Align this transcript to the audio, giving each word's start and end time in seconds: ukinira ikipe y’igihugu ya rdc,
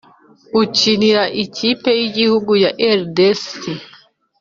ukinira 0.61 1.23
ikipe 1.43 1.89
y’igihugu 1.99 2.51
ya 2.63 2.71
rdc, 2.99 3.47